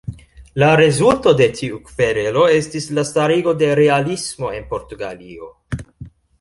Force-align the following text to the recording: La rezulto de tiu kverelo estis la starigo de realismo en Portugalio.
La 0.61 0.69
rezulto 0.79 1.33
de 1.41 1.47
tiu 1.59 1.77
kverelo 1.89 2.47
estis 2.55 2.89
la 3.01 3.05
starigo 3.11 3.55
de 3.63 3.71
realismo 3.83 4.53
en 4.59 4.69
Portugalio. 4.75 5.55